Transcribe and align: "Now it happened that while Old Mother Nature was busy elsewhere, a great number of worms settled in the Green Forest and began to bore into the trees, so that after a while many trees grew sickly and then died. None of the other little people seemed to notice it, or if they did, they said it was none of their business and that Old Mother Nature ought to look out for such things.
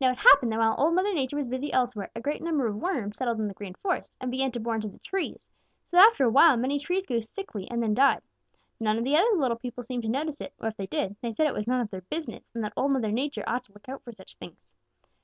"Now 0.00 0.10
it 0.10 0.16
happened 0.16 0.50
that 0.50 0.58
while 0.58 0.74
Old 0.76 0.92
Mother 0.96 1.14
Nature 1.14 1.36
was 1.36 1.46
busy 1.46 1.72
elsewhere, 1.72 2.10
a 2.16 2.20
great 2.20 2.42
number 2.42 2.66
of 2.66 2.74
worms 2.82 3.16
settled 3.18 3.38
in 3.38 3.46
the 3.46 3.54
Green 3.54 3.74
Forest 3.74 4.12
and 4.20 4.28
began 4.28 4.50
to 4.50 4.58
bore 4.58 4.74
into 4.74 4.88
the 4.88 4.98
trees, 4.98 5.46
so 5.84 5.96
that 5.96 6.04
after 6.10 6.24
a 6.24 6.30
while 6.30 6.56
many 6.56 6.80
trees 6.80 7.06
grew 7.06 7.22
sickly 7.22 7.70
and 7.70 7.80
then 7.80 7.94
died. 7.94 8.22
None 8.80 8.98
of 8.98 9.04
the 9.04 9.14
other 9.14 9.36
little 9.36 9.56
people 9.56 9.84
seemed 9.84 10.02
to 10.02 10.08
notice 10.08 10.40
it, 10.40 10.52
or 10.58 10.66
if 10.66 10.76
they 10.76 10.88
did, 10.88 11.14
they 11.20 11.30
said 11.30 11.46
it 11.46 11.54
was 11.54 11.68
none 11.68 11.80
of 11.80 11.90
their 11.90 12.00
business 12.10 12.50
and 12.56 12.64
that 12.64 12.72
Old 12.76 12.90
Mother 12.90 13.12
Nature 13.12 13.44
ought 13.46 13.64
to 13.66 13.72
look 13.72 13.88
out 13.88 14.02
for 14.02 14.10
such 14.10 14.34
things. 14.34 14.72